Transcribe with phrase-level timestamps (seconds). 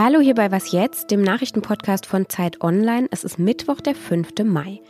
[0.00, 3.08] Hallo hier bei Was Jetzt, dem Nachrichtenpodcast von Zeit Online.
[3.10, 4.28] Es ist Mittwoch, der 5.
[4.44, 4.80] Mai.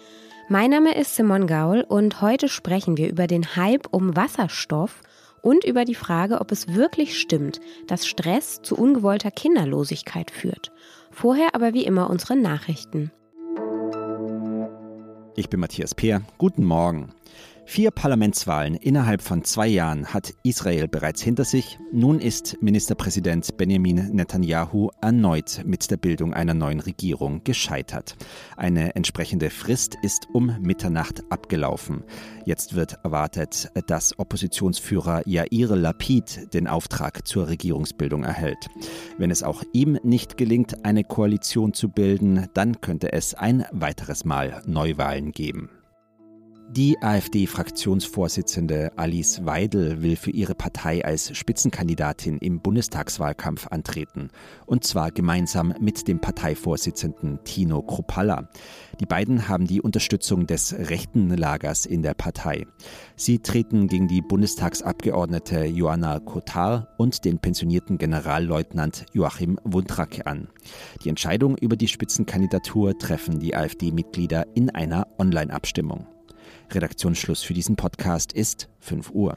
[0.50, 5.00] Mein Name ist Simon Gaul und heute sprechen wir über den Hype um Wasserstoff
[5.40, 10.72] und über die Frage, ob es wirklich stimmt, dass Stress zu ungewollter Kinderlosigkeit führt.
[11.10, 13.10] Vorher aber wie immer unsere Nachrichten.
[15.36, 16.20] Ich bin Matthias Peer.
[16.36, 17.14] Guten Morgen.
[17.70, 21.78] Vier Parlamentswahlen innerhalb von zwei Jahren hat Israel bereits hinter sich.
[21.92, 28.16] Nun ist Ministerpräsident Benjamin Netanyahu erneut mit der Bildung einer neuen Regierung gescheitert.
[28.56, 32.04] Eine entsprechende Frist ist um Mitternacht abgelaufen.
[32.46, 38.70] Jetzt wird erwartet, dass Oppositionsführer Yair Lapid den Auftrag zur Regierungsbildung erhält.
[39.18, 44.24] Wenn es auch ihm nicht gelingt, eine Koalition zu bilden, dann könnte es ein weiteres
[44.24, 45.68] Mal Neuwahlen geben.
[46.70, 54.28] Die AfD-Fraktionsvorsitzende Alice Weidel will für ihre Partei als Spitzenkandidatin im Bundestagswahlkampf antreten.
[54.66, 58.50] Und zwar gemeinsam mit dem Parteivorsitzenden Tino Kropalla.
[59.00, 62.66] Die beiden haben die Unterstützung des rechten Lagers in der Partei.
[63.16, 70.48] Sie treten gegen die Bundestagsabgeordnete Joanna Kotar und den pensionierten Generalleutnant Joachim Wundrake an.
[71.02, 76.06] Die Entscheidung über die Spitzenkandidatur treffen die AfD-Mitglieder in einer Online-Abstimmung.
[76.70, 79.36] Redaktionsschluss für diesen Podcast ist 5 Uhr.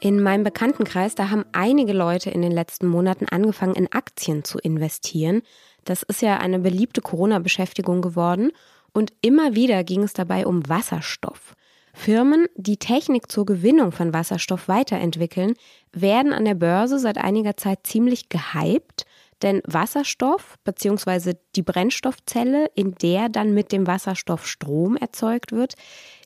[0.00, 4.58] In meinem Bekanntenkreis, da haben einige Leute in den letzten Monaten angefangen, in Aktien zu
[4.58, 5.42] investieren.
[5.84, 8.52] Das ist ja eine beliebte Corona-Beschäftigung geworden.
[8.92, 11.56] Und immer wieder ging es dabei um Wasserstoff.
[11.92, 15.54] Firmen, die Technik zur Gewinnung von Wasserstoff weiterentwickeln,
[15.92, 19.06] werden an der Börse seit einiger Zeit ziemlich gehypt.
[19.42, 21.34] Denn Wasserstoff bzw.
[21.54, 25.74] die Brennstoffzelle, in der dann mit dem Wasserstoff Strom erzeugt wird,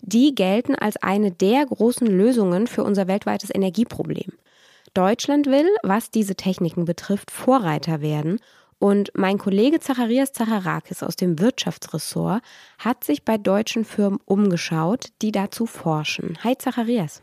[0.01, 4.33] die gelten als eine der großen Lösungen für unser weltweites Energieproblem.
[4.95, 8.41] Deutschland will, was diese Techniken betrifft, Vorreiter werden
[8.81, 12.43] und mein Kollege Zacharias Zacharakis aus dem Wirtschaftsressort
[12.79, 16.39] hat sich bei deutschen Firmen umgeschaut, die dazu forschen.
[16.43, 17.23] Hi Zacharias.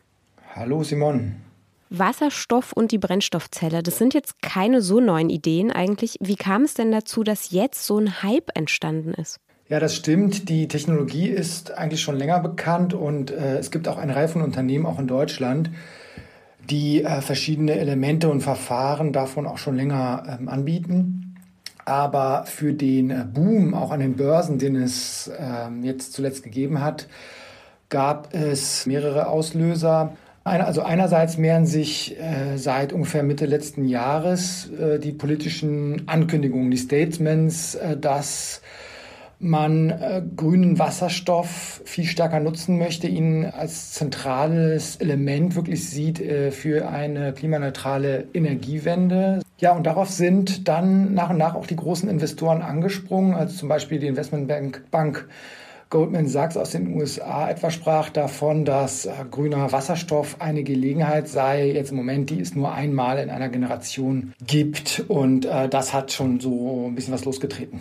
[0.54, 1.47] Hallo Simon.
[1.90, 6.18] Wasserstoff und die Brennstoffzelle, das sind jetzt keine so neuen Ideen eigentlich.
[6.22, 9.40] Wie kam es denn dazu, dass jetzt so ein Hype entstanden ist?
[9.70, 10.48] Ja, das stimmt.
[10.48, 14.42] Die Technologie ist eigentlich schon länger bekannt und äh, es gibt auch eine Reihe von
[14.42, 15.72] Unternehmen, auch in Deutschland,
[16.70, 21.36] die äh, verschiedene Elemente und Verfahren davon auch schon länger ähm, anbieten.
[21.84, 26.82] Aber für den äh, Boom auch an den Börsen, den es ähm, jetzt zuletzt gegeben
[26.82, 27.08] hat,
[27.90, 30.16] gab es mehrere Auslöser.
[30.48, 36.78] Also einerseits mehren sich äh, seit ungefähr Mitte letzten Jahres äh, die politischen Ankündigungen, die
[36.78, 38.62] Statements, äh, dass
[39.40, 46.52] man äh, grünen Wasserstoff viel stärker nutzen möchte, ihn als zentrales Element wirklich sieht äh,
[46.52, 49.42] für eine klimaneutrale Energiewende.
[49.60, 53.70] Ja, und darauf sind dann nach und nach auch die großen Investoren angesprungen, also zum
[53.70, 55.28] Beispiel die Investmentbank Bank
[55.90, 61.72] Goldman Sachs aus den USA etwa sprach davon, dass äh, grüner Wasserstoff eine Gelegenheit sei,
[61.72, 65.06] jetzt im Moment, die es nur einmal in einer Generation gibt.
[65.08, 67.80] Und äh, das hat schon so ein bisschen was losgetreten.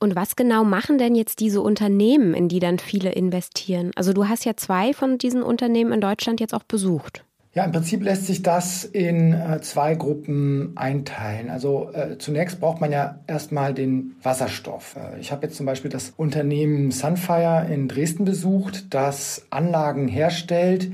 [0.00, 3.90] Und was genau machen denn jetzt diese Unternehmen, in die dann viele investieren?
[3.96, 7.24] Also du hast ja zwei von diesen Unternehmen in Deutschland jetzt auch besucht.
[7.54, 11.48] Ja, im Prinzip lässt sich das in äh, zwei Gruppen einteilen.
[11.48, 14.96] Also äh, zunächst braucht man ja erstmal den Wasserstoff.
[14.96, 20.92] Äh, ich habe jetzt zum Beispiel das Unternehmen Sunfire in Dresden besucht, das Anlagen herstellt,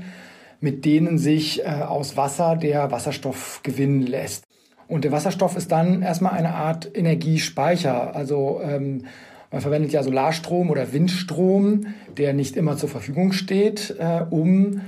[0.61, 4.45] mit denen sich äh, aus Wasser der Wasserstoff gewinnen lässt.
[4.87, 8.15] Und der Wasserstoff ist dann erstmal eine Art Energiespeicher.
[8.15, 9.05] Also ähm,
[9.51, 14.81] man verwendet ja Solarstrom oder Windstrom, der nicht immer zur Verfügung steht, äh, um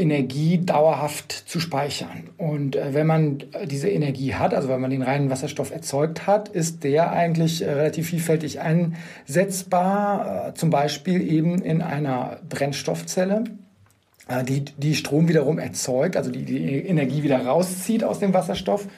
[0.00, 2.30] Energie dauerhaft zu speichern.
[2.38, 6.48] Und äh, wenn man diese Energie hat, also wenn man den reinen Wasserstoff erzeugt hat,
[6.48, 13.44] ist der eigentlich äh, relativ vielfältig einsetzbar, äh, zum Beispiel eben in einer Brennstoffzelle,
[14.28, 18.88] äh, die, die Strom wiederum erzeugt, also die, die Energie wieder rauszieht aus dem Wasserstoff.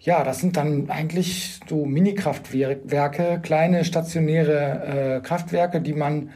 [0.00, 6.30] Ja, das sind dann eigentlich so Mini-Kraftwerke, kleine stationäre äh, Kraftwerke, die man äh,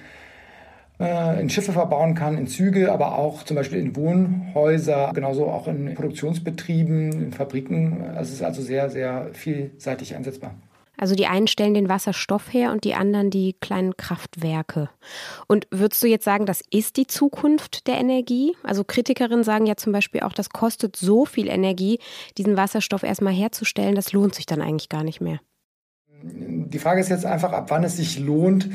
[0.99, 5.95] in Schiffe verbauen kann, in Züge, aber auch zum Beispiel in Wohnhäuser, genauso auch in
[5.95, 8.03] Produktionsbetrieben, in Fabriken.
[8.19, 10.55] Es ist also sehr, sehr vielseitig einsetzbar.
[10.99, 14.89] Also die einen stellen den Wasserstoff her und die anderen die kleinen Kraftwerke.
[15.47, 18.57] Und würdest du jetzt sagen, das ist die Zukunft der Energie?
[18.63, 21.99] Also Kritikerinnen sagen ja zum Beispiel auch, das kostet so viel Energie,
[22.39, 25.41] diesen Wasserstoff erstmal herzustellen, das lohnt sich dann eigentlich gar nicht mehr.
[26.23, 28.71] Die Frage ist jetzt einfach, ab wann es sich lohnt,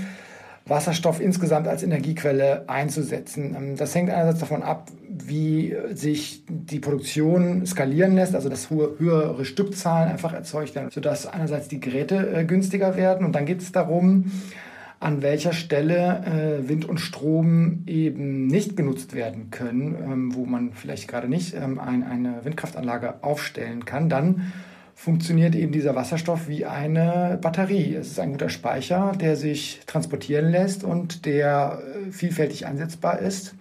[0.66, 3.56] Wasserstoff insgesamt als Energiequelle einzusetzen.
[3.58, 9.46] Ähm, das hängt einerseits davon ab, wie sich die Produktion skalieren lässt, also dass höhere
[9.46, 13.26] Stückzahlen einfach erzeugt werden, sodass einerseits die Geräte äh, günstiger werden.
[13.26, 14.32] Und dann geht es darum,
[15.02, 20.74] an welcher Stelle äh, Wind und Strom eben nicht genutzt werden können, ähm, wo man
[20.74, 24.54] vielleicht gerade nicht ähm, ein, eine Windkraftanlage aufstellen kann, dann
[24.96, 27.96] funktioniert eben dieser Wasserstoff wie eine Batterie.
[27.96, 33.56] Es ist ein guter Speicher, der sich transportieren lässt und der äh, vielfältig einsetzbar ist.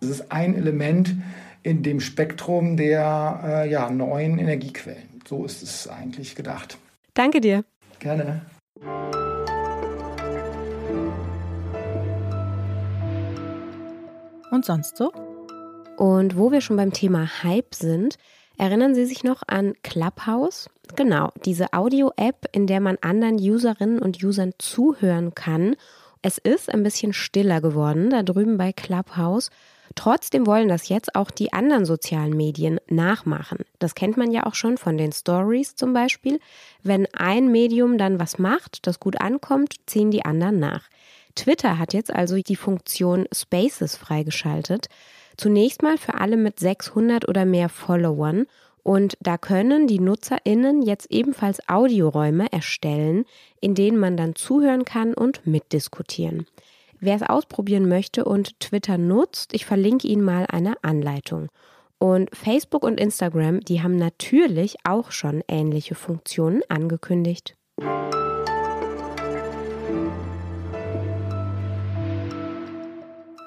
[0.00, 1.16] Es ist ein Element
[1.62, 5.20] in dem Spektrum der äh, ja, neuen Energiequellen.
[5.26, 6.78] So ist es eigentlich gedacht.
[7.14, 7.64] Danke dir.
[7.98, 8.42] Gerne.
[14.50, 15.10] Und sonst so?
[15.96, 18.16] Und wo wir schon beim Thema Hype sind,
[18.58, 20.68] erinnern Sie sich noch an Clubhouse?
[20.96, 25.76] Genau, diese Audio-App, in der man anderen Userinnen und Usern zuhören kann.
[26.22, 29.50] Es ist ein bisschen stiller geworden da drüben bei Clubhouse.
[29.94, 33.58] Trotzdem wollen das jetzt auch die anderen sozialen Medien nachmachen.
[33.78, 36.40] Das kennt man ja auch schon von den Stories zum Beispiel.
[36.82, 40.88] Wenn ein Medium dann was macht, das gut ankommt, ziehen die anderen nach.
[41.34, 44.88] Twitter hat jetzt also die Funktion Spaces freigeschaltet.
[45.36, 48.46] Zunächst mal für alle mit 600 oder mehr Followern.
[48.82, 53.24] Und da können die NutzerInnen jetzt ebenfalls Audioräume erstellen,
[53.60, 56.46] in denen man dann zuhören kann und mitdiskutieren.
[57.00, 61.48] Wer es ausprobieren möchte und Twitter nutzt, ich verlinke Ihnen mal eine Anleitung.
[61.98, 67.56] Und Facebook und Instagram, die haben natürlich auch schon ähnliche Funktionen angekündigt.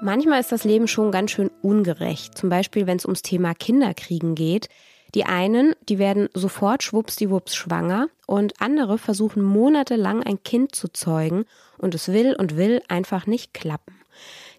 [0.01, 2.38] Manchmal ist das Leben schon ganz schön ungerecht.
[2.38, 4.69] Zum Beispiel, wenn es ums Thema Kinderkriegen geht.
[5.15, 11.45] Die einen, die werden sofort schwuppsdiwupps schwanger und andere versuchen monatelang ein Kind zu zeugen
[11.77, 13.95] und es will und will einfach nicht klappen.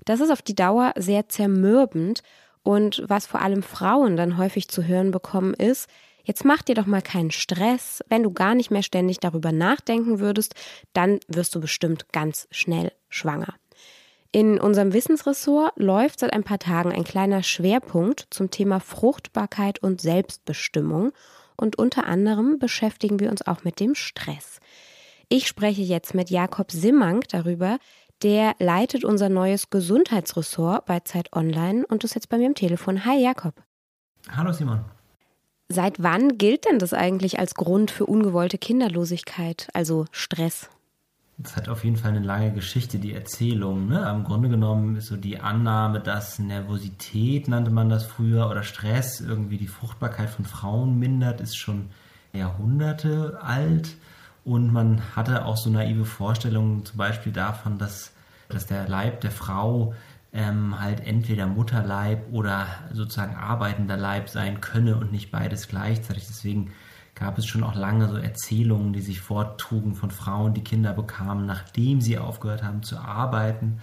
[0.04, 2.22] Das ist auf die Dauer sehr zermürbend
[2.64, 5.88] und was vor allem Frauen dann häufig zu hören bekommen ist,
[6.24, 10.18] jetzt mach dir doch mal keinen Stress, wenn du gar nicht mehr ständig darüber nachdenken
[10.18, 10.54] würdest,
[10.94, 13.54] dann wirst du bestimmt ganz schnell schwanger.
[14.30, 20.02] In unserem Wissensressort läuft seit ein paar Tagen ein kleiner Schwerpunkt zum Thema Fruchtbarkeit und
[20.02, 21.12] Selbstbestimmung
[21.56, 24.60] und unter anderem beschäftigen wir uns auch mit dem Stress.
[25.30, 27.78] Ich spreche jetzt mit Jakob Simmang darüber,
[28.22, 33.06] der leitet unser neues Gesundheitsressort bei Zeit Online und ist jetzt bei mir am Telefon.
[33.06, 33.54] Hi Jakob.
[34.30, 34.84] Hallo Simon.
[35.70, 40.70] Seit wann gilt denn das eigentlich als Grund für ungewollte Kinderlosigkeit, also Stress?
[41.40, 43.86] Das hat auf jeden Fall eine lange Geschichte, die Erzählung.
[43.86, 44.04] Ne?
[44.10, 49.20] Im Grunde genommen ist so die Annahme, dass Nervosität, nannte man das früher, oder Stress
[49.20, 51.90] irgendwie die Fruchtbarkeit von Frauen mindert, ist schon
[52.32, 53.96] Jahrhunderte alt.
[54.44, 58.12] Und man hatte auch so naive Vorstellungen zum Beispiel davon, dass,
[58.48, 59.94] dass der Leib der Frau
[60.32, 66.26] ähm, halt entweder Mutterleib oder sozusagen arbeitender Leib sein könne und nicht beides gleichzeitig.
[66.26, 66.72] Deswegen
[67.18, 71.46] gab es schon auch lange so Erzählungen, die sich vortrugen von Frauen, die Kinder bekamen,
[71.46, 73.80] nachdem sie aufgehört haben zu arbeiten.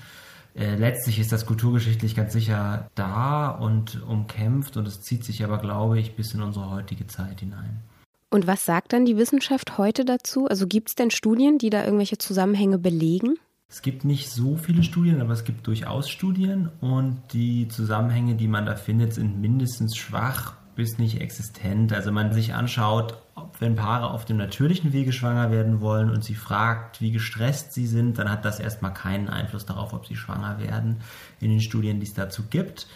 [0.55, 5.57] Äh, letztlich ist das kulturgeschichtlich ganz sicher da und umkämpft und es zieht sich aber,
[5.57, 7.81] glaube ich, bis in unsere heutige Zeit hinein.
[8.29, 10.47] Und was sagt dann die Wissenschaft heute dazu?
[10.47, 13.35] Also gibt es denn Studien, die da irgendwelche Zusammenhänge belegen?
[13.67, 18.47] Es gibt nicht so viele Studien, aber es gibt durchaus Studien und die Zusammenhänge, die
[18.47, 21.91] man da findet, sind mindestens schwach bis nicht existent.
[21.93, 23.17] Also man sich anschaut,
[23.59, 27.87] wenn Paare auf dem natürlichen Wege schwanger werden wollen und sie fragt, wie gestresst sie
[27.87, 30.97] sind, dann hat das erstmal keinen Einfluss darauf, ob sie schwanger werden
[31.39, 32.87] in den Studien, die es dazu gibt.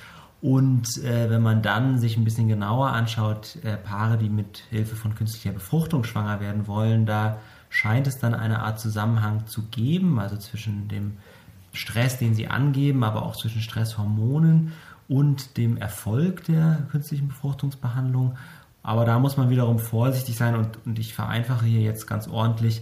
[0.41, 4.95] Und äh, wenn man dann sich ein bisschen genauer anschaut, äh, Paare, die mit Hilfe
[4.95, 7.39] von künstlicher Befruchtung schwanger werden wollen, da
[7.69, 11.17] scheint es dann eine Art Zusammenhang zu geben, also zwischen dem
[11.73, 14.71] Stress, den sie angeben, aber auch zwischen Stresshormonen
[15.07, 18.37] und dem Erfolg der künstlichen Befruchtungsbehandlung.
[18.89, 22.81] Aber da muss man wiederum vorsichtig sein und, und ich vereinfache hier jetzt ganz ordentlich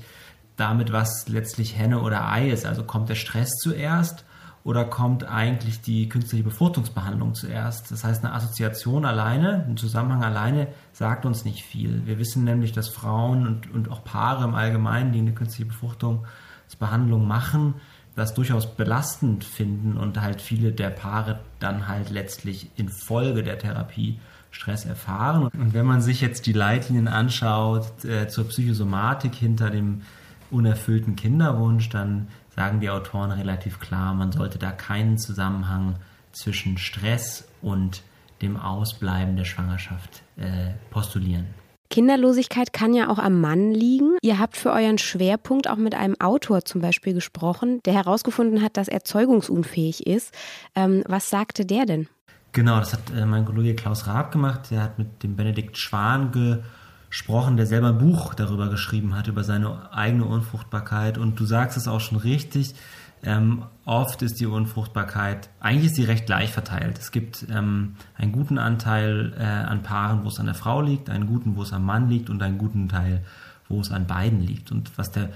[0.55, 2.65] damit, was letztlich Henne oder Ei ist.
[2.65, 4.23] Also kommt der Stress zuerst
[4.63, 7.91] oder kommt eigentlich die künstliche Befruchtungsbehandlung zuerst?
[7.91, 12.05] Das heißt, eine Assoziation alleine, ein Zusammenhang alleine sagt uns nicht viel.
[12.05, 17.27] Wir wissen nämlich, dass Frauen und, und auch Paare im Allgemeinen, die eine künstliche Befruchtungsbehandlung
[17.27, 17.73] machen,
[18.15, 24.21] das durchaus belastend finden und halt viele der Paare dann halt letztlich infolge der Therapie
[24.57, 25.43] Stress erfahren.
[25.43, 30.01] Und wenn man sich jetzt die Leitlinien anschaut äh, zur Psychosomatik hinter dem
[30.49, 35.95] unerfüllten Kinderwunsch, dann sagen die Autoren relativ klar, man sollte da keinen Zusammenhang
[36.31, 38.01] zwischen Stress und
[38.41, 41.45] dem Ausbleiben der Schwangerschaft äh, postulieren.
[41.89, 44.17] Kinderlosigkeit kann ja auch am Mann liegen.
[44.21, 48.75] Ihr habt für euren Schwerpunkt auch mit einem Autor zum Beispiel gesprochen, der herausgefunden hat,
[48.75, 50.33] dass er zeugungsunfähig ist.
[50.75, 52.09] Ähm, was sagte der denn?
[52.57, 54.71] Genau, das hat äh, mein Kollege Klaus Raab gemacht.
[54.71, 59.43] Der hat mit dem Benedikt Schwan gesprochen, der selber ein Buch darüber geschrieben hat, über
[59.43, 61.19] seine eigene Unfruchtbarkeit.
[61.19, 62.73] Und du sagst es auch schon richtig.
[63.21, 66.97] Ähm, oft ist die Unfruchtbarkeit, eigentlich ist sie recht gleich verteilt.
[66.97, 71.11] Es gibt ähm, einen guten Anteil äh, an Paaren, wo es an der Frau liegt,
[71.11, 73.23] einen guten, wo es am Mann liegt und einen guten Teil,
[73.69, 74.71] wo es an beiden liegt.
[74.71, 75.29] Und was der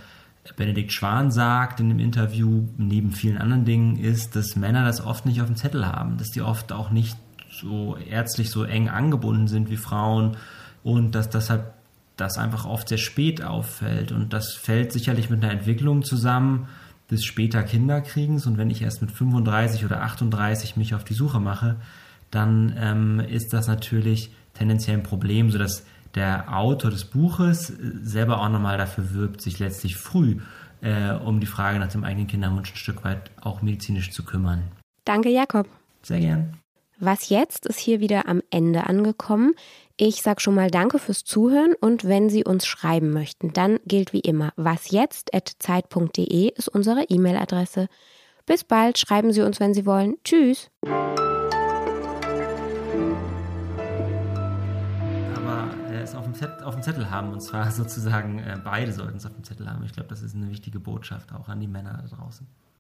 [0.56, 5.26] Benedikt Schwan sagt in dem Interview, neben vielen anderen Dingen, ist, dass Männer das oft
[5.26, 7.18] nicht auf dem Zettel haben, dass die oft auch nicht
[7.50, 10.38] so ärztlich so eng angebunden sind wie Frauen
[10.84, 11.74] und dass deshalb
[12.18, 14.12] das einfach oft sehr spät auffällt.
[14.12, 16.68] Und das fällt sicherlich mit einer Entwicklung zusammen,
[17.10, 18.48] des später Kinderkriegens.
[18.48, 21.76] Und wenn ich erst mit 35 oder 38 mich auf die Suche mache,
[22.32, 28.41] dann ähm, ist das natürlich tendenziell ein Problem, sodass der Autor des Buches äh, selber
[28.41, 30.38] auch nochmal dafür wirbt, sich letztlich früh
[30.82, 34.63] äh, um die Frage nach dem eigenen Kinderwunsch ein Stück weit auch medizinisch zu kümmern.
[35.06, 35.68] Danke, Jakob.
[36.01, 36.58] Sehr gern.
[37.00, 39.56] Was jetzt ist hier wieder am Ende angekommen.
[39.98, 44.13] Ich sage schon mal Danke fürs Zuhören und wenn Sie uns schreiben möchten, dann gilt
[44.13, 47.88] wie immer, wasjetzt.zeit.de ist unsere E-Mail-Adresse.
[48.46, 50.18] Bis bald, schreiben Sie uns, wenn Sie wollen.
[50.24, 50.70] Tschüss.
[56.42, 59.84] Auf dem Zettel haben und zwar sozusagen äh, beide sollten es auf dem Zettel haben.
[59.84, 62.48] Ich glaube, das ist eine wichtige Botschaft auch an die Männer da draußen.